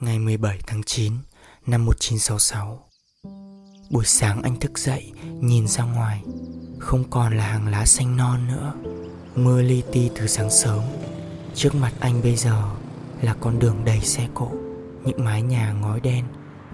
Ngày 0.00 0.18
17 0.18 0.58
tháng 0.66 0.82
9 0.82 1.12
năm 1.66 1.84
1966 1.84 2.82
Buổi 3.90 4.04
sáng 4.04 4.42
anh 4.42 4.60
thức 4.60 4.78
dậy, 4.78 5.12
nhìn 5.40 5.68
ra 5.68 5.84
ngoài. 5.84 6.22
Không 6.78 7.04
còn 7.10 7.36
là 7.36 7.44
hàng 7.46 7.68
lá 7.68 7.86
xanh 7.86 8.16
non 8.16 8.40
nữa. 8.48 8.72
Mưa 9.36 9.62
li 9.62 9.82
ti 9.92 10.10
từ 10.14 10.26
sáng 10.26 10.50
sớm. 10.50 10.80
Trước 11.54 11.74
mặt 11.74 11.92
anh 12.00 12.22
bây 12.22 12.36
giờ 12.36 12.62
là 13.22 13.34
con 13.40 13.58
đường 13.58 13.84
đầy 13.84 14.00
xe 14.00 14.28
cộ, 14.34 14.50
Những 15.04 15.24
mái 15.24 15.42
nhà 15.42 15.72
ngói 15.72 16.00
đen 16.00 16.24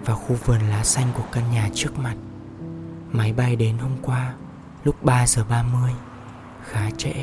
Và 0.05 0.15
khu 0.15 0.35
vườn 0.45 0.61
lá 0.69 0.83
xanh 0.83 1.07
của 1.15 1.25
căn 1.31 1.51
nhà 1.51 1.69
trước 1.73 1.97
mặt. 1.97 2.15
Máy 3.11 3.33
bay 3.33 3.55
đến 3.55 3.77
hôm 3.77 3.97
qua, 4.01 4.33
Lúc 4.83 5.03
3 5.03 5.27
giờ 5.27 5.45
30 5.49 5.91
Khá 6.63 6.89
trễ. 6.97 7.13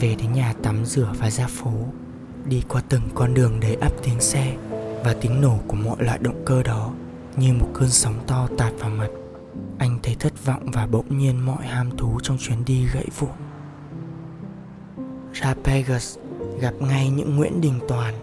Về 0.00 0.14
đến 0.14 0.32
nhà 0.32 0.54
tắm 0.62 0.84
rửa 0.84 1.12
và 1.18 1.30
ra 1.30 1.46
phố, 1.46 1.72
Đi 2.44 2.62
qua 2.68 2.82
từng 2.88 3.02
con 3.14 3.34
đường 3.34 3.60
đầy 3.60 3.74
ấp 3.74 3.92
tiếng 4.02 4.20
xe 4.20 4.56
và 5.08 5.14
tiếng 5.20 5.40
nổ 5.40 5.58
của 5.66 5.76
mọi 5.76 5.96
loại 5.98 6.18
động 6.18 6.42
cơ 6.46 6.62
đó 6.62 6.92
như 7.36 7.52
một 7.52 7.68
cơn 7.74 7.88
sóng 7.88 8.14
to 8.26 8.48
tạt 8.58 8.72
vào 8.78 8.90
mặt. 8.90 9.08
Anh 9.78 9.98
thấy 10.02 10.16
thất 10.20 10.44
vọng 10.44 10.70
và 10.72 10.86
bỗng 10.86 11.18
nhiên 11.18 11.46
mọi 11.46 11.66
ham 11.66 11.96
thú 11.96 12.20
trong 12.22 12.38
chuyến 12.38 12.64
đi 12.64 12.86
gãy 12.94 13.06
vụn. 13.18 13.30
Ra 15.32 15.54
gặp 16.60 16.74
ngay 16.80 17.10
những 17.10 17.36
Nguyễn 17.36 17.60
Đình 17.60 17.80
Toàn, 17.88 18.14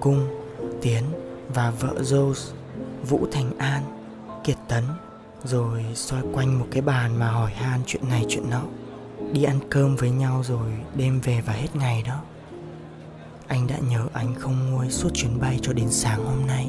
Cung, 0.00 0.28
Tiến 0.82 1.04
và 1.54 1.70
vợ 1.70 2.02
Rose, 2.02 2.54
Vũ 3.08 3.26
Thành 3.32 3.58
An, 3.58 3.82
Kiệt 4.44 4.56
Tấn 4.68 4.84
rồi 5.44 5.84
xoay 5.94 6.22
quanh 6.32 6.58
một 6.58 6.66
cái 6.70 6.82
bàn 6.82 7.18
mà 7.18 7.30
hỏi 7.30 7.52
han 7.52 7.80
chuyện 7.86 8.08
này 8.08 8.26
chuyện 8.28 8.50
nọ. 8.50 8.62
Đi 9.32 9.42
ăn 9.42 9.58
cơm 9.70 9.96
với 9.96 10.10
nhau 10.10 10.42
rồi 10.44 10.70
đêm 10.94 11.20
về 11.20 11.40
và 11.46 11.52
hết 11.52 11.76
ngày 11.76 12.02
đó 12.06 12.20
anh 13.46 13.66
đã 13.66 13.78
nhớ 13.90 14.08
anh 14.12 14.34
không 14.34 14.70
nguôi 14.70 14.90
suốt 14.90 15.08
chuyến 15.14 15.40
bay 15.40 15.58
cho 15.62 15.72
đến 15.72 15.90
sáng 15.90 16.24
hôm 16.24 16.46
nay. 16.46 16.66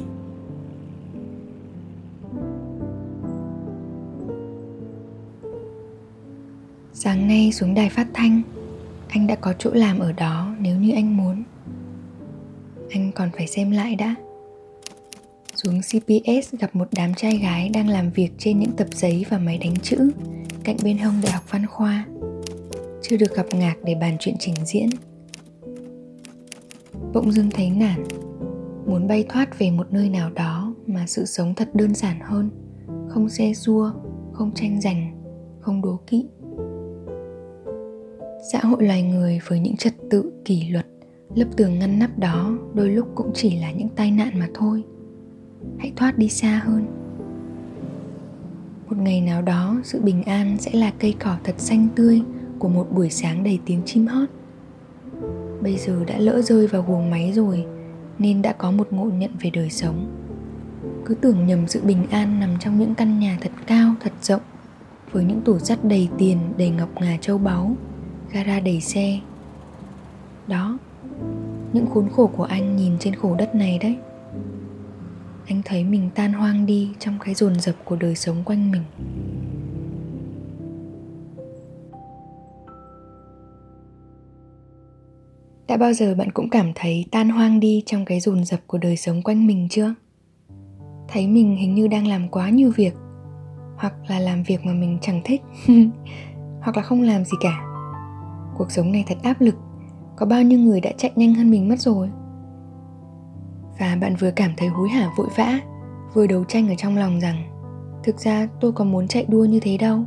Sáng 6.92 7.28
nay 7.28 7.52
xuống 7.52 7.74
đài 7.74 7.88
phát 7.88 8.06
thanh, 8.14 8.42
Anh 9.08 9.26
đã 9.26 9.34
có 9.34 9.52
chỗ 9.58 9.70
làm 9.74 9.98
ở 9.98 10.12
đó 10.12 10.54
nếu 10.60 10.76
như 10.76 10.92
anh 10.94 11.16
muốn. 11.16 11.42
Anh 12.90 13.12
còn 13.12 13.30
phải 13.36 13.46
xem 13.46 13.70
lại 13.70 13.94
đã. 13.94 14.14
Xuống 15.54 15.80
CPS 15.80 16.54
gặp 16.60 16.76
một 16.76 16.88
đám 16.92 17.14
trai 17.14 17.38
gái 17.38 17.68
đang 17.68 17.88
làm 17.88 18.10
việc 18.10 18.30
trên 18.38 18.58
những 18.58 18.72
tập 18.76 18.86
giấy 18.92 19.24
và 19.30 19.38
máy 19.38 19.58
đánh 19.58 19.76
chữ 19.82 20.10
Cạnh 20.64 20.76
bên 20.84 20.98
hông 20.98 21.20
Đại 21.22 21.32
học 21.32 21.42
Văn 21.50 21.66
Khoa. 21.66 22.06
Chưa 23.02 23.16
được 23.16 23.36
gặp 23.36 23.46
ngạc 23.54 23.74
để 23.84 23.94
bàn 23.94 24.16
chuyện 24.20 24.34
trình 24.38 24.54
diễn 24.66 24.88
bỗng 27.16 27.32
dưng 27.32 27.50
thấy 27.50 27.70
nản, 27.70 28.04
muốn 28.86 29.08
bay 29.08 29.24
thoát 29.28 29.58
về 29.58 29.70
một 29.70 29.92
nơi 29.92 30.10
nào 30.10 30.30
đó 30.30 30.74
mà 30.86 31.04
sự 31.06 31.24
sống 31.24 31.54
thật 31.54 31.74
đơn 31.74 31.94
giản 31.94 32.20
hơn, 32.20 32.50
không 33.08 33.28
xe 33.28 33.52
xua, 33.54 33.92
không 34.32 34.50
tranh 34.54 34.80
giành, 34.80 35.22
không 35.60 35.82
đố 35.82 36.00
kỵ. 36.06 36.26
Xã 38.52 38.60
hội 38.62 38.84
loài 38.84 39.02
người 39.02 39.38
với 39.48 39.60
những 39.60 39.76
trật 39.76 39.94
tự, 40.10 40.32
kỷ 40.44 40.68
luật, 40.70 40.86
lớp 41.34 41.44
tường 41.56 41.78
ngăn 41.78 41.98
nắp 41.98 42.18
đó 42.18 42.58
đôi 42.74 42.90
lúc 42.90 43.08
cũng 43.14 43.30
chỉ 43.34 43.58
là 43.58 43.72
những 43.72 43.88
tai 43.88 44.10
nạn 44.10 44.38
mà 44.38 44.48
thôi. 44.54 44.82
Hãy 45.78 45.92
thoát 45.96 46.18
đi 46.18 46.28
xa 46.28 46.60
hơn. 46.64 46.86
Một 48.88 48.96
ngày 48.98 49.20
nào 49.20 49.42
đó, 49.42 49.80
sự 49.84 50.00
bình 50.00 50.22
an 50.22 50.56
sẽ 50.58 50.70
là 50.74 50.92
cây 50.98 51.14
cỏ 51.18 51.36
thật 51.44 51.54
xanh 51.58 51.88
tươi 51.96 52.22
của 52.58 52.68
một 52.68 52.86
buổi 52.92 53.10
sáng 53.10 53.44
đầy 53.44 53.58
tiếng 53.66 53.82
chim 53.84 54.06
hót 54.06 54.28
bây 55.66 55.76
giờ 55.76 56.04
đã 56.04 56.18
lỡ 56.18 56.42
rơi 56.42 56.66
vào 56.66 56.84
guồng 56.88 57.10
máy 57.10 57.32
rồi, 57.34 57.64
nên 58.18 58.42
đã 58.42 58.52
có 58.52 58.70
một 58.70 58.88
ngộ 58.90 59.04
nhận 59.04 59.30
về 59.40 59.50
đời 59.50 59.70
sống. 59.70 60.06
Cứ 61.04 61.14
tưởng 61.14 61.46
nhầm 61.46 61.66
sự 61.66 61.80
bình 61.84 62.06
an 62.10 62.40
nằm 62.40 62.50
trong 62.60 62.78
những 62.78 62.94
căn 62.94 63.18
nhà 63.18 63.38
thật 63.40 63.50
cao, 63.66 63.94
thật 64.00 64.12
rộng, 64.22 64.40
với 65.12 65.24
những 65.24 65.40
tủ 65.40 65.58
sắt 65.58 65.84
đầy 65.84 66.08
tiền, 66.18 66.38
đầy 66.58 66.70
ngọc 66.70 66.88
ngà 67.00 67.16
châu 67.20 67.38
báu, 67.38 67.76
gara 68.32 68.60
đầy 68.60 68.80
xe. 68.80 69.20
Đó, 70.46 70.78
những 71.72 71.86
khốn 71.94 72.08
khổ 72.16 72.26
của 72.26 72.44
anh 72.44 72.76
nhìn 72.76 72.92
trên 73.00 73.14
khổ 73.14 73.34
đất 73.38 73.54
này 73.54 73.78
đấy. 73.78 73.96
Anh 75.46 75.62
thấy 75.64 75.84
mình 75.84 76.10
tan 76.14 76.32
hoang 76.32 76.66
đi 76.66 76.90
trong 76.98 77.18
cái 77.24 77.34
dồn 77.34 77.60
dập 77.60 77.74
của 77.84 77.96
đời 77.96 78.14
sống 78.14 78.42
quanh 78.44 78.70
mình. 78.70 78.82
Đã 85.68 85.76
bao 85.76 85.92
giờ 85.92 86.14
bạn 86.14 86.30
cũng 86.32 86.50
cảm 86.50 86.72
thấy 86.74 87.04
tan 87.10 87.28
hoang 87.28 87.60
đi 87.60 87.82
trong 87.86 88.04
cái 88.04 88.20
dồn 88.20 88.44
dập 88.44 88.60
của 88.66 88.78
đời 88.78 88.96
sống 88.96 89.22
quanh 89.22 89.46
mình 89.46 89.68
chưa? 89.70 89.94
Thấy 91.08 91.26
mình 91.26 91.56
hình 91.56 91.74
như 91.74 91.88
đang 91.88 92.06
làm 92.06 92.28
quá 92.28 92.50
nhiều 92.50 92.72
việc, 92.76 92.94
hoặc 93.76 93.94
là 94.08 94.18
làm 94.18 94.42
việc 94.42 94.64
mà 94.64 94.72
mình 94.72 94.98
chẳng 95.00 95.20
thích, 95.24 95.42
hoặc 96.60 96.76
là 96.76 96.82
không 96.82 97.02
làm 97.02 97.24
gì 97.24 97.36
cả. 97.40 97.62
Cuộc 98.56 98.70
sống 98.70 98.92
này 98.92 99.04
thật 99.08 99.18
áp 99.22 99.40
lực, 99.40 99.54
có 100.16 100.26
bao 100.26 100.42
nhiêu 100.42 100.58
người 100.58 100.80
đã 100.80 100.92
chạy 100.98 101.12
nhanh 101.16 101.34
hơn 101.34 101.50
mình 101.50 101.68
mất 101.68 101.80
rồi? 101.80 102.08
Và 103.78 103.96
bạn 104.00 104.16
vừa 104.16 104.30
cảm 104.30 104.50
thấy 104.56 104.68
hối 104.68 104.88
hả 104.88 105.10
vội 105.16 105.28
vã, 105.36 105.60
vừa 106.14 106.26
đấu 106.26 106.44
tranh 106.44 106.68
ở 106.68 106.74
trong 106.78 106.96
lòng 106.96 107.20
rằng, 107.20 107.42
thực 108.04 108.20
ra 108.20 108.48
tôi 108.60 108.72
có 108.72 108.84
muốn 108.84 109.08
chạy 109.08 109.24
đua 109.28 109.44
như 109.44 109.60
thế 109.60 109.76
đâu. 109.76 110.04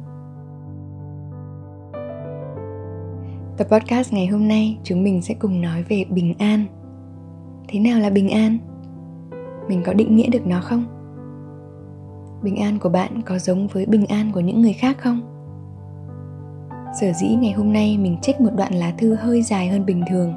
Tập 3.59 3.68
podcast 3.72 4.14
ngày 4.14 4.28
hôm 4.28 4.47
nay, 4.47 4.78
chúng 4.84 5.03
mình 5.03 5.22
sẽ 5.22 5.34
cùng 5.34 5.62
nói 5.62 5.84
về 5.84 6.06
bình 6.09 6.34
an. 6.40 6.66
Thế 7.68 7.80
nào 7.80 8.00
là 8.00 8.09
bình 8.09 8.30
an? 8.30 8.58
Mình 9.68 9.84
có 9.86 9.94
định 9.94 10.16
nghĩa 10.16 10.30
được 10.30 10.47
nó 10.47 10.62
không? 10.62 10.86
Bình 12.44 12.56
an 12.56 12.80
của 12.80 12.90
bạn 12.90 13.22
có 13.25 13.40
giống 13.40 13.68
với 13.68 13.86
bình 13.86 14.06
an 14.06 14.31
của 14.31 14.40
những 14.40 14.62
người 14.62 14.74
khác 14.74 14.98
không? 15.00 15.22
Sở 17.02 17.12
dĩ 17.12 17.28
ngày 17.28 17.52
hôm 17.52 17.74
nay 17.74 17.98
mình 17.98 18.18
trích 18.22 18.42
một 18.42 18.52
đoạn 18.56 18.74
lá 18.74 18.94
thư 18.98 19.16
hơi 19.16 19.42
dài 19.42 19.68
hơn 19.68 19.86
bình 19.86 20.03
thường 20.09 20.34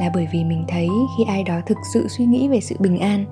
là 0.00 0.10
bởi 0.14 0.28
vì 0.32 0.44
mình 0.44 0.64
thấy 0.68 0.88
khi 1.18 1.24
ai 1.28 1.42
đó 1.42 1.60
thực 1.66 1.78
sự 1.94 2.08
suy 2.08 2.26
nghĩ 2.26 2.48
về 2.48 2.60
sự 2.60 2.76
bình 2.78 2.98
an, 2.98 3.24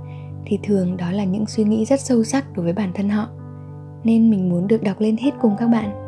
thì 0.46 0.58
thường 0.62 0.96
đó 0.96 1.10
là 1.10 1.24
những 1.24 1.46
suy 1.46 1.64
nghĩ 1.64 1.84
rất 1.84 2.00
sâu 2.00 2.24
sắc 2.24 2.44
đối 2.56 2.64
với 2.64 2.72
bản 2.72 2.90
thân 2.94 3.08
họ. 3.08 3.28
Nên 4.04 4.30
mình 4.30 4.48
muốn 4.48 4.66
được 4.66 4.82
đọc 4.82 5.00
lên 5.00 5.16
hết 5.16 5.30
cùng 5.40 5.56
các 5.58 5.66
bạn. 5.66 6.01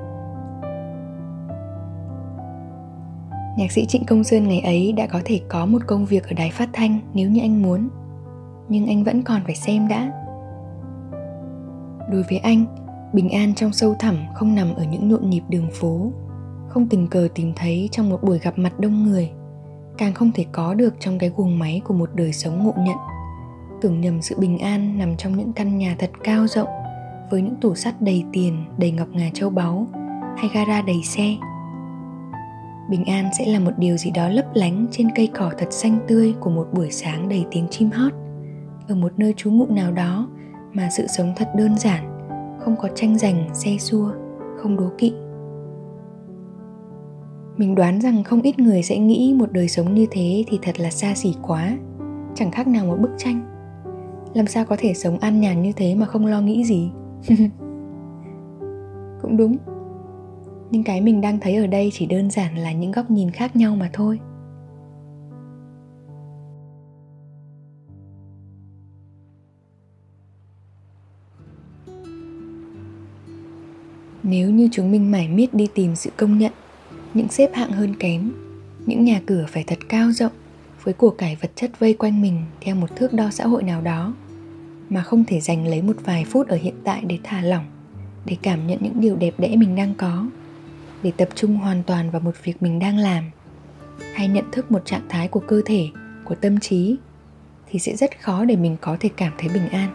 Nhạc 3.57 3.73
sĩ 3.73 3.87
Trịnh 3.87 4.05
Công 4.05 4.25
Sơn 4.25 4.49
ngày 4.49 4.61
ấy 4.61 4.93
đã 4.93 5.07
có 5.07 5.21
thể 5.25 5.41
có 5.49 5.67
một 5.67 5.83
công 5.87 6.07
việc 6.07 6.29
ở 6.29 6.33
đài 6.37 6.51
phát 6.51 6.69
thanh 6.73 6.99
nếu 7.15 7.31
như 7.31 7.41
anh 7.41 7.63
muốn. 7.63 7.89
Nhưng 8.69 8.87
anh 8.87 9.05
vẫn 9.05 9.23
còn 9.23 9.41
phải 9.45 9.55
xem 9.55 9.89
đã. 9.89 10.13
Đối 12.11 12.23
với 12.23 12.39
anh, 12.39 12.65
bình 13.13 13.31
an 13.31 13.55
trong 13.55 13.73
sâu 13.73 13.95
thẳm 13.99 14.17
không 14.35 14.55
nằm 14.55 14.75
ở 14.75 14.85
những 14.85 15.09
nhộn 15.09 15.31
nhịp 15.31 15.43
đường 15.49 15.69
phố 15.73 16.13
Không 16.69 16.89
tình 16.89 17.07
cờ 17.07 17.29
tìm 17.35 17.53
thấy 17.57 17.89
trong 17.93 18.11
một 18.11 18.23
buổi 18.23 18.39
gặp 18.39 18.59
mặt 18.59 18.81
đông 18.81 19.03
người 19.03 19.31
Càng 19.99 20.15
không 20.15 20.33
thể 20.33 20.47
có 20.53 20.75
được 20.75 20.95
trong 21.01 21.19
cái 21.19 21.31
guồng 21.37 21.59
máy 21.59 21.81
của 21.85 21.95
một 21.95 22.11
đời 22.15 22.33
sống 22.33 22.65
ngộ 22.65 22.73
nhận. 22.77 22.97
Tưởng 23.81 24.01
nhầm 24.01 24.23
sự 24.23 24.37
bình 24.39 24.59
an 24.59 24.99
nằm 24.99 25.17
trong 25.17 25.37
những 25.37 25.53
căn 25.53 25.79
nhà 25.79 25.97
thật 25.99 26.11
cao 26.25 26.47
rộng 26.47 26.69
Với 27.31 27.43
những 27.43 27.57
tủ 27.57 27.75
sắt 27.75 28.01
đầy 28.01 28.25
tiền, 28.33 28.65
đầy 28.79 28.91
ngọc 28.91 29.09
ngà 29.13 29.31
châu 29.35 29.51
báu 29.51 29.87
Hay 30.37 30.51
gara 30.55 30.83
đầy 30.83 31.03
xe 31.05 31.37
bình 32.91 33.05
an 33.05 33.31
sẽ 33.39 33.47
là 33.47 33.59
một 33.59 33.71
điều 33.79 33.97
gì 33.97 34.11
đó 34.11 34.29
lấp 34.29 34.45
lánh 34.55 34.87
trên 34.91 35.09
cây 35.15 35.29
cỏ 35.35 35.51
thật 35.59 35.73
xanh 35.73 35.99
tươi 36.09 36.35
của 36.41 36.51
một 36.51 36.69
buổi 36.73 36.91
sáng 36.91 37.29
đầy 37.29 37.45
tiếng 37.51 37.69
chim 37.71 37.91
hót. 37.91 38.13
Ở 38.89 38.95
một 38.95 39.13
nơi 39.17 39.35
trú 39.37 39.51
ngụ 39.51 39.67
nào 39.67 39.93
đó 39.93 40.29
mà 40.73 40.89
sự 40.91 41.07
sống 41.07 41.33
thật 41.37 41.49
đơn 41.57 41.79
giản, 41.79 42.29
không 42.61 42.77
có 42.77 42.89
tranh 42.95 43.19
giành, 43.19 43.49
xe 43.55 43.77
xua, 43.79 44.11
không 44.57 44.77
đố 44.77 44.91
kỵ. 44.99 45.13
Mình 47.57 47.75
đoán 47.75 48.01
rằng 48.01 48.25
không 48.25 48.43
ít 48.43 48.59
người 48.59 48.83
sẽ 48.83 48.99
nghĩ 48.99 49.35
một 49.39 49.53
đời 49.53 49.69
sống 49.69 49.95
như 49.95 50.07
thế 50.11 50.45
thì 50.49 50.59
thật 50.63 50.81
là 50.81 50.91
xa 50.91 51.15
xỉ 51.15 51.35
quá, 51.43 51.77
chẳng 52.35 52.51
khác 52.51 52.67
nào 52.67 52.87
một 52.87 52.97
bức 53.01 53.11
tranh. 53.17 53.51
Làm 54.35 54.47
sao 54.47 54.65
có 54.65 54.77
thể 54.79 54.95
sống 54.95 55.19
an 55.19 55.41
nhàn 55.41 55.63
như 55.63 55.73
thế 55.77 55.95
mà 55.95 56.07
không 56.07 56.27
lo 56.27 56.41
nghĩ 56.41 56.65
gì? 56.65 56.91
Cũng 59.23 59.37
đúng 59.37 59.57
nhưng 60.71 60.85
cái 60.85 61.01
mình 61.01 61.21
đang 61.21 61.41
thấy 61.41 61.55
ở 61.55 61.67
đây 61.67 61.91
chỉ 61.95 62.07
đơn 62.07 62.31
giản 62.31 62.59
là 62.59 62.73
những 62.73 62.93
góc 62.93 63.11
nhìn 63.11 63.31
khác 63.31 63.57
nhau 63.57 63.77
mà 63.77 63.91
thôi. 63.93 64.21
Nếu 74.23 74.51
như 74.51 74.69
chúng 74.73 74.91
mình 74.91 75.11
mải 75.11 75.29
miết 75.29 75.55
đi 75.55 75.69
tìm 75.75 75.97
sự 75.97 76.11
công 76.17 76.39
nhận, 76.39 76.53
những 77.15 77.29
xếp 77.29 77.51
hạng 77.55 77.71
hơn 77.71 77.95
kém, 77.99 78.33
những 78.87 79.05
nhà 79.05 79.21
cửa 79.27 79.47
phải 79.49 79.65
thật 79.67 79.79
cao 79.89 80.13
rộng 80.13 80.33
với 80.83 80.95
của 80.95 81.11
cải 81.11 81.37
vật 81.41 81.51
chất 81.55 81.79
vây 81.79 81.95
quanh 81.95 82.23
mình 82.23 82.43
theo 82.61 82.75
một 82.75 82.97
thước 82.97 83.13
đo 83.13 83.31
xã 83.31 83.47
hội 83.47 83.63
nào 83.63 83.81
đó, 83.81 84.15
mà 84.89 85.03
không 85.03 85.25
thể 85.25 85.41
dành 85.41 85.67
lấy 85.67 85.83
một 85.83 85.97
vài 86.05 86.25
phút 86.25 86.49
ở 86.49 86.57
hiện 86.57 86.75
tại 86.85 87.03
để 87.07 87.19
thả 87.23 87.43
lỏng, 87.43 87.65
để 88.25 88.37
cảm 88.43 88.67
nhận 88.67 88.79
những 88.83 89.01
điều 89.01 89.17
đẹp 89.17 89.35
đẽ 89.39 89.57
mình 89.57 89.77
đang 89.77 89.95
có 89.95 90.27
để 91.05 91.13
tập 91.17 91.29
trung 91.35 91.57
hoàn 91.57 91.83
toàn 91.83 92.11
vào 92.11 92.21
một 92.21 92.35
việc 92.45 92.63
mình 92.63 92.79
đang 92.79 92.99
làm. 92.99 93.25
Hay 94.15 94.29
nhận 94.29 94.45
thức 94.53 94.73
một 94.73 94.83
trạng 94.85 95.09
thái 95.09 95.29
của 95.29 95.41
cơ 95.41 95.63
thể, 95.65 95.89
của 96.25 96.35
tâm 96.35 96.61
trí, 96.61 96.97
thì 97.71 97.79
sẽ 97.79 97.97
rất 97.97 98.23
khó 98.23 98.45
để 98.45 98.57
mình 98.57 98.77
có 98.81 98.97
thể 99.01 99.09
cảm 99.17 99.33
thấy 99.39 99.49
bình 99.49 99.69
an. 99.69 99.91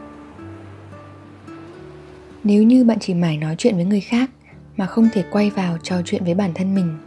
Nếu 2.44 2.63
như 2.63 2.83
bạn 2.83 3.00
chỉ 3.00 3.13
mải 3.13 3.38
nói 3.38 3.56
chuyện 3.57 3.75
với 3.75 3.85
người 3.85 4.00
khác 4.00 4.29
mà 4.77 4.85
không 4.85 5.09
thể 5.13 5.23
quay 5.31 5.50
vào 5.50 5.77
trò 5.83 6.01
chuyện 6.06 6.23
với 6.23 6.33
bản 6.33 6.51
thân 6.56 6.75
mình, 6.75 6.97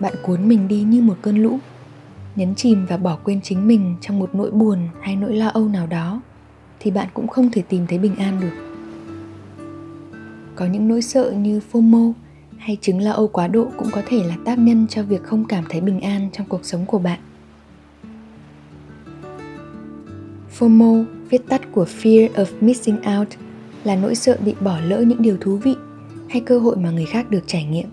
bạn 0.00 0.14
cuốn 0.22 0.48
mình 0.48 0.68
đi 0.68 0.82
như 0.82 1.02
một 1.02 1.16
cơn 1.22 1.36
lũ, 1.36 1.58
nhấn 2.36 2.54
chìm 2.54 2.86
và 2.86 2.96
bỏ 2.96 3.18
quên 3.24 3.40
chính 3.42 3.68
mình 3.68 3.96
trong 4.00 4.18
một 4.18 4.34
nỗi 4.34 4.50
buồn 4.50 4.78
hay 5.00 5.16
nỗi 5.16 5.36
lo 5.36 5.48
âu 5.48 5.68
nào 5.68 5.86
đó, 5.86 6.22
thì 6.80 6.90
bạn 6.90 7.08
cũng 7.14 7.28
không 7.28 7.50
thể 7.50 7.62
tìm 7.68 7.86
thấy 7.86 7.98
bình 7.98 8.16
an 8.16 8.40
được. 8.40 8.52
Có 10.56 10.66
những 10.66 10.88
nỗi 10.88 11.02
sợ 11.02 11.32
như 11.32 11.60
fomo 11.72 12.12
hay 12.62 12.78
chứng 12.80 13.00
lo 13.00 13.12
âu 13.12 13.28
quá 13.28 13.48
độ 13.48 13.66
cũng 13.76 13.88
có 13.92 14.02
thể 14.06 14.24
là 14.24 14.36
tác 14.44 14.58
nhân 14.58 14.86
cho 14.90 15.02
việc 15.02 15.22
không 15.22 15.44
cảm 15.44 15.64
thấy 15.68 15.80
bình 15.80 16.00
an 16.00 16.28
trong 16.32 16.46
cuộc 16.46 16.64
sống 16.64 16.86
của 16.86 16.98
bạn 16.98 17.18
FOMO, 20.58 21.04
viết 21.30 21.48
tắt 21.48 21.60
của 21.72 21.86
Fear 22.02 22.28
of 22.28 22.46
Missing 22.60 22.96
Out, 23.18 23.28
là 23.84 23.96
nỗi 23.96 24.14
sợ 24.14 24.36
bị 24.44 24.54
bỏ 24.60 24.78
lỡ 24.80 25.00
những 25.00 25.22
điều 25.22 25.36
thú 25.40 25.56
vị 25.56 25.74
hay 26.28 26.40
cơ 26.40 26.58
hội 26.58 26.76
mà 26.76 26.90
người 26.90 27.04
khác 27.04 27.30
được 27.30 27.44
trải 27.46 27.64
nghiệm. 27.64 27.88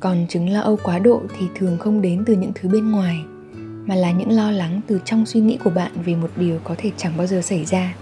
Còn 0.00 0.26
chứng 0.28 0.48
lo 0.48 0.60
âu 0.60 0.78
quá 0.82 0.98
độ 0.98 1.22
thì 1.38 1.46
thường 1.54 1.78
không 1.78 2.02
đến 2.02 2.22
từ 2.26 2.36
những 2.36 2.52
thứ 2.54 2.68
bên 2.68 2.90
ngoài, 2.90 3.20
mà 3.86 3.94
là 3.94 4.12
những 4.12 4.30
lo 4.30 4.50
lắng 4.50 4.80
từ 4.86 5.00
trong 5.04 5.26
suy 5.26 5.40
nghĩ 5.40 5.58
của 5.64 5.70
bạn 5.70 5.92
về 6.04 6.14
một 6.14 6.30
điều 6.36 6.58
có 6.64 6.74
thể 6.78 6.90
chẳng 6.96 7.12
bao 7.16 7.26
giờ 7.26 7.40
xảy 7.42 7.64
ra. 7.64 7.94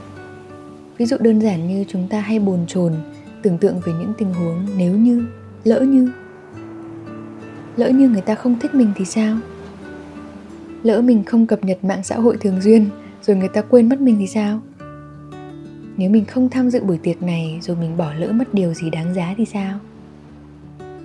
Ví 0.98 1.06
dụ 1.06 1.16
đơn 1.20 1.40
giản 1.40 1.68
như 1.68 1.84
chúng 1.88 2.08
ta 2.08 2.20
hay 2.20 2.38
bồn 2.38 2.66
chồn 2.66 2.94
tưởng 3.42 3.58
tượng 3.58 3.80
về 3.80 3.92
những 3.92 4.12
tình 4.18 4.34
huống 4.34 4.66
nếu 4.76 4.96
như, 4.96 5.26
lỡ 5.64 5.80
như. 5.80 6.10
Lỡ 7.76 7.88
như 7.88 8.08
người 8.08 8.20
ta 8.20 8.34
không 8.34 8.58
thích 8.58 8.74
mình 8.74 8.92
thì 8.96 9.04
sao? 9.04 9.36
Lỡ 10.82 11.00
mình 11.00 11.24
không 11.24 11.46
cập 11.46 11.64
nhật 11.64 11.84
mạng 11.84 12.02
xã 12.02 12.16
hội 12.16 12.36
thường 12.40 12.60
xuyên 12.60 12.86
rồi 13.22 13.36
người 13.36 13.48
ta 13.48 13.62
quên 13.62 13.88
mất 13.88 14.00
mình 14.00 14.16
thì 14.18 14.26
sao 14.26 14.60
nếu 15.96 16.10
mình 16.10 16.24
không 16.24 16.48
tham 16.48 16.70
dự 16.70 16.80
buổi 16.80 16.98
tiệc 16.98 17.22
này, 17.22 17.58
rồi 17.62 17.76
mình 17.76 17.96
bỏ 17.96 18.12
lỡ 18.14 18.32
mất 18.32 18.54
điều 18.54 18.74
gì 18.74 18.90
đáng 18.90 19.14
giá 19.14 19.34
thì 19.36 19.44
sao 19.44 19.78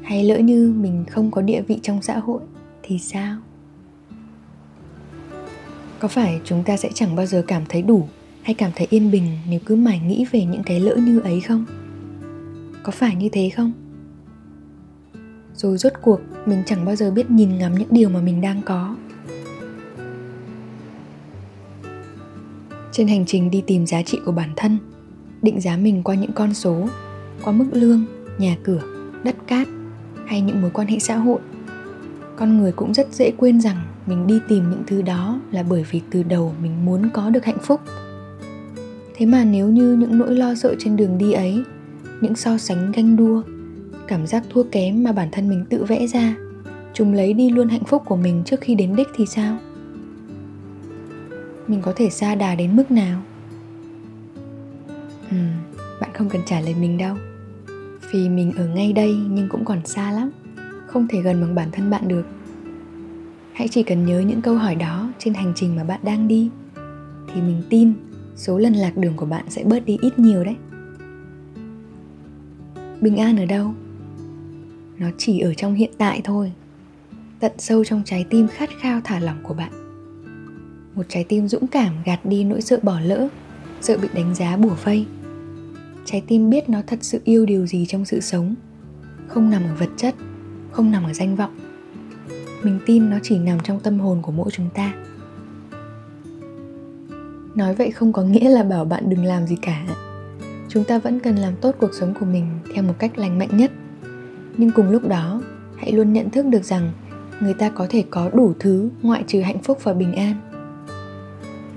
hay 0.03 0.23
lỡ 0.23 0.37
như 0.37 0.73
mình 0.77 1.05
không 1.09 1.31
có 1.31 1.41
địa 1.41 1.61
vị 1.61 1.79
trong 1.83 2.01
xã 2.01 2.17
hội 2.17 2.41
thì 2.83 2.99
sao 2.99 3.37
có 5.99 6.07
phải 6.07 6.41
chúng 6.43 6.63
ta 6.63 6.77
sẽ 6.77 6.89
chẳng 6.93 7.15
bao 7.15 7.25
giờ 7.25 7.43
cảm 7.47 7.63
thấy 7.69 7.81
đủ 7.81 8.07
hay 8.41 8.53
cảm 8.53 8.71
thấy 8.75 8.87
yên 8.89 9.11
bình 9.11 9.27
nếu 9.49 9.59
cứ 9.65 9.75
mải 9.75 9.99
nghĩ 9.99 10.25
về 10.31 10.45
những 10.45 10.63
cái 10.63 10.79
lỡ 10.79 10.95
như 10.95 11.19
ấy 11.19 11.41
không 11.41 11.65
có 12.83 12.91
phải 12.91 13.15
như 13.15 13.29
thế 13.31 13.49
không 13.49 13.71
rồi 15.57 15.77
rốt 15.77 15.93
cuộc, 16.01 16.21
mình 16.45 16.63
chẳng 16.65 16.85
bao 16.85 16.95
giờ 16.95 17.11
biết 17.11 17.31
nhìn 17.31 17.57
ngắm 17.57 17.75
những 17.75 17.87
điều 17.91 18.09
mà 18.09 18.21
mình 18.21 18.41
đang 18.41 18.61
có. 18.61 18.95
Trên 22.91 23.07
hành 23.07 23.25
trình 23.25 23.51
đi 23.51 23.63
tìm 23.67 23.85
giá 23.85 24.01
trị 24.01 24.19
của 24.25 24.31
bản 24.31 24.49
thân, 24.55 24.77
định 25.41 25.61
giá 25.61 25.77
mình 25.77 26.03
qua 26.03 26.15
những 26.15 26.33
con 26.33 26.53
số, 26.53 26.87
qua 27.43 27.53
mức 27.53 27.65
lương, 27.71 28.05
nhà 28.37 28.57
cửa, 28.63 28.81
đất 29.23 29.35
cát, 29.47 29.67
hay 30.25 30.41
những 30.41 30.61
mối 30.61 30.71
quan 30.73 30.87
hệ 30.87 30.99
xã 30.99 31.15
hội, 31.15 31.39
con 32.35 32.57
người 32.57 32.71
cũng 32.71 32.93
rất 32.93 33.13
dễ 33.13 33.31
quên 33.37 33.61
rằng 33.61 33.77
mình 34.05 34.27
đi 34.27 34.39
tìm 34.47 34.69
những 34.69 34.83
thứ 34.87 35.01
đó 35.01 35.39
là 35.51 35.63
bởi 35.63 35.85
vì 35.91 36.01
từ 36.11 36.23
đầu 36.23 36.53
mình 36.61 36.85
muốn 36.85 37.09
có 37.13 37.29
được 37.29 37.45
hạnh 37.45 37.59
phúc. 37.61 37.81
Thế 39.15 39.25
mà 39.25 39.43
nếu 39.43 39.69
như 39.69 39.93
những 39.93 40.17
nỗi 40.17 40.35
lo 40.35 40.55
sợ 40.55 40.75
trên 40.79 40.95
đường 40.95 41.17
đi 41.17 41.31
ấy, 41.31 41.63
những 42.21 42.35
so 42.35 42.57
sánh 42.57 42.91
ganh 42.91 43.15
đua 43.15 43.41
cảm 44.07 44.27
giác 44.27 44.43
thua 44.49 44.63
kém 44.63 45.03
mà 45.03 45.11
bản 45.11 45.29
thân 45.31 45.49
mình 45.49 45.65
tự 45.69 45.83
vẽ 45.83 46.07
ra. 46.07 46.35
Chúng 46.93 47.13
lấy 47.13 47.33
đi 47.33 47.49
luôn 47.49 47.69
hạnh 47.69 47.83
phúc 47.83 48.03
của 48.05 48.15
mình 48.15 48.43
trước 48.45 48.61
khi 48.61 48.75
đến 48.75 48.95
đích 48.95 49.07
thì 49.15 49.25
sao? 49.25 49.57
Mình 51.67 51.81
có 51.81 51.93
thể 51.95 52.09
xa 52.09 52.35
đà 52.35 52.55
đến 52.55 52.75
mức 52.75 52.91
nào? 52.91 53.21
Ừ, 55.31 55.37
bạn 56.01 56.09
không 56.13 56.29
cần 56.29 56.41
trả 56.45 56.59
lời 56.59 56.75
mình 56.79 56.97
đâu. 56.97 57.15
Vì 58.11 58.29
mình 58.29 58.51
ở 58.57 58.67
ngay 58.67 58.93
đây 58.93 59.17
nhưng 59.29 59.49
cũng 59.49 59.65
còn 59.65 59.85
xa 59.85 60.11
lắm 60.11 60.31
không 60.87 61.07
thể 61.07 61.21
gần 61.21 61.41
bằng 61.41 61.55
bản 61.55 61.69
thân 61.71 61.89
bạn 61.89 62.07
được. 62.07 62.25
Hãy 63.53 63.67
chỉ 63.67 63.83
cần 63.83 64.05
nhớ 64.05 64.19
những 64.19 64.41
câu 64.41 64.55
hỏi 64.55 64.75
đó 64.75 65.09
trên 65.19 65.33
hành 65.33 65.53
trình 65.55 65.75
mà 65.75 65.83
bạn 65.83 65.99
đang 66.03 66.27
đi 66.27 66.49
thì 67.33 67.41
mình 67.41 67.61
tin 67.69 67.93
số 68.35 68.57
lần 68.57 68.73
lạc 68.73 68.97
đường 68.97 69.13
của 69.15 69.25
bạn 69.25 69.45
sẽ 69.49 69.63
bớt 69.63 69.85
đi 69.85 69.97
ít 70.01 70.19
nhiều 70.19 70.43
đấy. 70.43 70.55
Bình 73.01 73.17
an 73.17 73.37
ở 73.37 73.45
đâu? 73.45 73.73
Nó 74.97 75.07
chỉ 75.17 75.39
ở 75.39 75.53
trong 75.53 75.73
hiện 75.73 75.91
tại 75.97 76.21
thôi. 76.23 76.51
Tận 77.39 77.51
sâu 77.57 77.83
trong 77.85 78.01
trái 78.05 78.25
tim 78.29 78.47
khát 78.47 78.69
khao 78.79 79.01
thả 79.03 79.19
lỏng 79.19 79.37
của 79.43 79.53
bạn. 79.53 79.71
Một 80.95 81.05
trái 81.09 81.23
tim 81.23 81.47
dũng 81.47 81.67
cảm 81.67 81.93
gạt 82.05 82.25
đi 82.25 82.43
nỗi 82.43 82.61
sợ 82.61 82.79
bỏ 82.83 82.99
lỡ, 82.99 83.27
sợ 83.81 83.97
bị 83.97 84.07
đánh 84.13 84.35
giá 84.35 84.57
bủa 84.57 84.75
vây 84.83 85.05
trái 86.05 86.23
tim 86.27 86.49
biết 86.49 86.69
nó 86.69 86.81
thật 86.87 86.99
sự 87.01 87.19
yêu 87.23 87.45
điều 87.45 87.65
gì 87.65 87.85
trong 87.85 88.05
sự 88.05 88.19
sống. 88.19 88.55
Không 89.27 89.49
nằm 89.49 89.63
ở 89.63 89.75
vật 89.75 89.89
chất, 89.97 90.15
không 90.71 90.91
nằm 90.91 91.03
ở 91.03 91.13
danh 91.13 91.35
vọng. 91.35 91.57
Mình 92.63 92.79
tin 92.85 93.09
nó 93.09 93.17
chỉ 93.23 93.39
nằm 93.39 93.59
trong 93.59 93.79
tâm 93.79 93.99
hồn 93.99 94.21
của 94.21 94.31
mỗi 94.31 94.51
chúng 94.51 94.69
ta. 94.73 94.93
Nói 97.55 97.75
vậy 97.75 97.91
không 97.91 98.13
có 98.13 98.23
nghĩa 98.23 98.49
là 98.49 98.63
bảo 98.63 98.85
bạn 98.85 99.09
đừng 99.09 99.25
làm 99.25 99.47
gì 99.47 99.55
cả. 99.61 99.85
Chúng 100.69 100.83
ta 100.83 100.99
vẫn 100.99 101.19
cần 101.19 101.35
làm 101.35 101.53
tốt 101.61 101.75
cuộc 101.79 101.93
sống 101.93 102.13
của 102.19 102.25
mình 102.25 102.47
theo 102.73 102.83
một 102.83 102.93
cách 102.99 103.17
lành 103.17 103.39
mạnh 103.39 103.57
nhất 103.57 103.71
nhưng 104.57 104.71
cùng 104.71 104.89
lúc 104.89 105.07
đó, 105.07 105.41
hãy 105.77 105.91
luôn 105.91 106.13
nhận 106.13 106.29
thức 106.29 106.45
được 106.45 106.63
rằng 106.63 106.91
người 107.39 107.53
ta 107.53 107.69
có 107.69 107.87
thể 107.89 108.03
có 108.09 108.29
đủ 108.33 108.53
thứ 108.59 108.89
ngoại 109.01 109.23
trừ 109.27 109.41
hạnh 109.41 109.63
phúc 109.63 109.79
và 109.83 109.93
bình 109.93 110.13
an. 110.13 110.35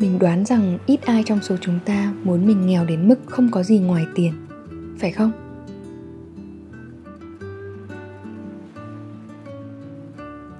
Mình 0.00 0.18
đoán 0.18 0.44
rằng 0.44 0.78
ít 0.86 1.02
ai 1.06 1.22
trong 1.26 1.42
số 1.42 1.56
chúng 1.60 1.78
ta 1.84 2.12
muốn 2.24 2.46
mình 2.46 2.66
nghèo 2.66 2.84
đến 2.84 3.08
mức 3.08 3.18
không 3.26 3.50
có 3.50 3.62
gì 3.62 3.78
ngoài 3.78 4.06
tiền, 4.14 4.32
phải 4.98 5.12
không? 5.12 5.32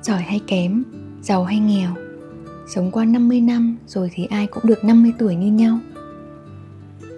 Giỏi 0.03 0.23
hay 0.23 0.41
kém, 0.47 0.83
giàu 1.23 1.45
hay 1.45 1.59
nghèo, 1.59 1.91
sống 2.69 2.91
qua 2.91 3.05
50 3.05 3.41
năm 3.41 3.77
rồi 3.87 4.11
thì 4.13 4.25
ai 4.25 4.47
cũng 4.47 4.63
được 4.67 4.85
50 4.85 5.13
tuổi 5.19 5.35
như 5.35 5.53
nhau. 5.53 5.79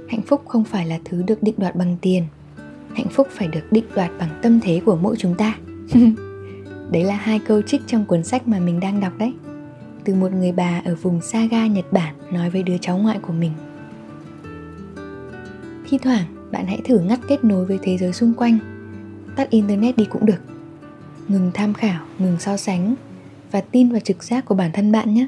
Hạnh 0.08 0.22
phúc 0.22 0.42
không 0.48 0.64
phải 0.64 0.86
là 0.86 0.98
thứ 1.04 1.22
được 1.22 1.42
định 1.42 1.54
đoạt 1.58 1.76
bằng 1.76 1.96
tiền 2.00 2.24
hạnh 2.94 3.08
phúc 3.08 3.28
phải 3.30 3.48
được 3.48 3.72
định 3.72 3.84
đoạt 3.94 4.10
bằng 4.18 4.40
tâm 4.42 4.60
thế 4.60 4.80
của 4.84 4.96
mỗi 4.96 5.16
chúng 5.18 5.34
ta 5.34 5.58
đấy 6.90 7.04
là 7.04 7.16
hai 7.16 7.38
câu 7.38 7.62
trích 7.62 7.80
trong 7.86 8.04
cuốn 8.04 8.24
sách 8.24 8.48
mà 8.48 8.60
mình 8.60 8.80
đang 8.80 9.00
đọc 9.00 9.12
đấy 9.18 9.32
từ 10.04 10.14
một 10.14 10.32
người 10.32 10.52
bà 10.52 10.82
ở 10.84 10.94
vùng 10.94 11.20
Saga, 11.20 11.66
Nhật 11.66 11.92
Bản 11.92 12.14
nói 12.32 12.50
với 12.50 12.62
đứa 12.62 12.78
cháu 12.80 12.98
ngoại 12.98 13.18
của 13.22 13.32
mình. 13.32 13.52
Thi 15.88 15.98
thoảng, 15.98 16.24
bạn 16.52 16.66
hãy 16.66 16.80
thử 16.84 16.98
ngắt 16.98 17.20
kết 17.28 17.44
nối 17.44 17.64
với 17.64 17.78
thế 17.82 17.98
giới 17.98 18.12
xung 18.12 18.34
quanh. 18.34 18.58
Tắt 19.36 19.50
internet 19.50 19.96
đi 19.96 20.04
cũng 20.04 20.26
được. 20.26 20.40
Ngừng 21.28 21.50
tham 21.54 21.74
khảo, 21.74 22.04
ngừng 22.18 22.36
so 22.38 22.56
sánh 22.56 22.94
và 23.50 23.60
tin 23.60 23.88
vào 23.88 24.00
trực 24.00 24.24
giác 24.24 24.44
của 24.44 24.54
bản 24.54 24.70
thân 24.72 24.92
bạn 24.92 25.14
nhé. 25.14 25.26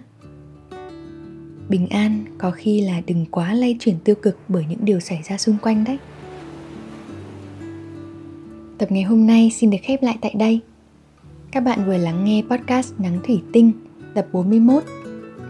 Bình 1.69 1.89
an 1.89 2.25
có 2.39 2.51
khi 2.51 2.81
là 2.81 3.01
đừng 3.07 3.27
quá 3.31 3.55
lay 3.55 3.77
chuyển 3.81 3.97
tiêu 4.05 4.15
cực 4.15 4.39
bởi 4.49 4.65
những 4.69 4.85
điều 4.85 5.01
xảy 5.01 5.23
ra 5.29 5.39
xung 5.39 5.57
quanh 5.63 5.85
đấy. 5.85 5.99
Tập 8.83 8.93
ngày 8.93 9.03
hôm 9.03 9.27
nay 9.27 9.51
xin 9.51 9.71
được 9.71 9.79
khép 9.83 10.03
lại 10.03 10.19
tại 10.21 10.35
đây. 10.39 10.61
Các 11.51 11.61
bạn 11.61 11.85
vừa 11.87 11.97
lắng 11.97 12.25
nghe 12.25 12.43
podcast 12.51 12.95
Nắng 12.99 13.19
Thủy 13.25 13.43
Tinh 13.53 13.73
tập 14.15 14.27
41 14.33 14.83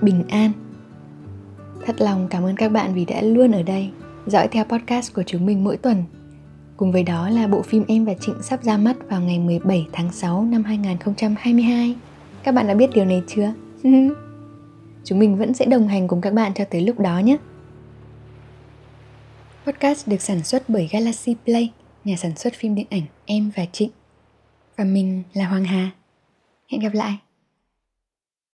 Bình 0.00 0.24
An 0.28 0.52
Thật 1.86 2.00
lòng 2.00 2.26
cảm 2.30 2.44
ơn 2.44 2.56
các 2.56 2.68
bạn 2.68 2.94
vì 2.94 3.04
đã 3.04 3.22
luôn 3.22 3.52
ở 3.52 3.62
đây 3.62 3.90
dõi 4.26 4.48
theo 4.48 4.64
podcast 4.64 5.14
của 5.14 5.22
chúng 5.26 5.46
mình 5.46 5.64
mỗi 5.64 5.76
tuần. 5.76 6.04
Cùng 6.76 6.92
với 6.92 7.02
đó 7.02 7.28
là 7.28 7.46
bộ 7.46 7.62
phim 7.62 7.84
Em 7.88 8.04
và 8.04 8.14
Trịnh 8.14 8.42
sắp 8.42 8.62
ra 8.62 8.76
mắt 8.76 8.96
vào 9.08 9.20
ngày 9.20 9.38
17 9.38 9.86
tháng 9.92 10.12
6 10.12 10.44
năm 10.44 10.64
2022. 10.64 11.96
Các 12.42 12.54
bạn 12.54 12.66
đã 12.66 12.74
biết 12.74 12.90
điều 12.94 13.04
này 13.04 13.22
chưa? 13.26 13.52
chúng 15.04 15.18
mình 15.18 15.38
vẫn 15.38 15.54
sẽ 15.54 15.66
đồng 15.66 15.88
hành 15.88 16.08
cùng 16.08 16.20
các 16.20 16.34
bạn 16.34 16.52
cho 16.54 16.64
tới 16.64 16.80
lúc 16.80 17.00
đó 17.00 17.18
nhé. 17.18 17.36
Podcast 19.66 20.08
được 20.08 20.22
sản 20.22 20.44
xuất 20.44 20.62
bởi 20.68 20.88
Galaxy 20.92 21.36
Play, 21.44 21.70
nhà 22.04 22.16
sản 22.16 22.36
xuất 22.36 22.54
phim 22.54 22.74
điện 22.74 22.86
ảnh 22.90 23.02
Em 23.26 23.50
và 23.56 23.66
Trịnh. 23.66 23.90
Và 24.76 24.84
mình 24.84 25.22
là 25.32 25.48
Hoàng 25.48 25.64
Hà. 25.64 25.90
Hẹn 26.68 26.80
gặp 26.80 26.92
lại. 26.92 27.18